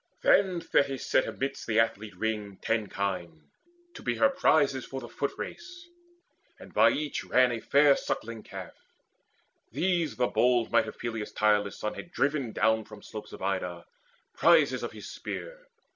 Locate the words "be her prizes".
4.01-4.83